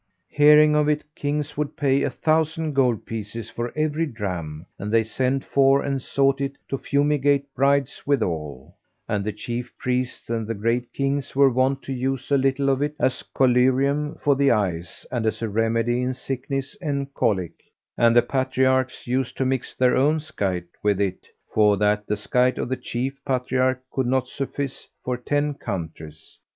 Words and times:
Hearing 0.29 0.75
of 0.75 0.89
it 0.89 1.03
Kings 1.13 1.55
would 1.55 1.77
pay 1.77 2.01
a 2.01 2.09
thousand 2.09 2.73
gold 2.73 3.05
pieces 3.05 3.51
for 3.51 3.71
every 3.77 4.07
dram 4.07 4.65
and 4.79 4.91
they 4.91 5.03
sent 5.03 5.43
for 5.45 5.83
and 5.83 6.01
sought 6.01 6.41
it 6.41 6.53
to 6.69 6.79
fumigate 6.79 7.45
brides 7.53 8.01
withal; 8.07 8.75
and 9.07 9.23
the 9.23 9.31
Chief 9.31 9.71
Priests 9.77 10.27
and 10.27 10.47
the 10.47 10.55
great 10.55 10.91
Kings 10.91 11.35
were 11.35 11.51
wont 11.51 11.83
to 11.83 11.93
use 11.93 12.31
a 12.31 12.37
little 12.39 12.67
of 12.69 12.81
it 12.81 12.95
as 12.99 13.21
collyrium 13.35 14.15
for 14.19 14.35
the 14.35 14.49
eyes 14.49 15.05
and 15.11 15.27
as 15.27 15.43
a 15.43 15.49
remedy 15.49 16.01
in 16.01 16.13
sickness 16.15 16.75
and 16.81 17.13
colic; 17.13 17.61
and 17.95 18.15
the 18.15 18.23
Patriarchs 18.23 19.05
used 19.05 19.37
to 19.37 19.45
mix 19.45 19.75
their 19.75 19.95
own 19.95 20.17
skite[FN#390] 20.17 20.65
with 20.81 20.99
it, 20.99 21.27
for 21.53 21.77
that 21.77 22.07
the 22.07 22.17
skite 22.17 22.57
of 22.57 22.69
the 22.69 22.75
Chief 22.75 23.23
Patriarch 23.23 23.83
could 23.91 24.07
not 24.07 24.27
suffice 24.27 24.87
for 25.03 25.15
ten 25.15 25.53
countries. 25.53 26.39